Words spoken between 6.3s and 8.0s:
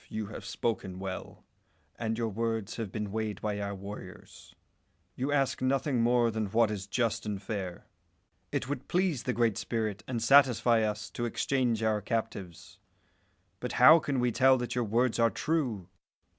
than what is just and fair.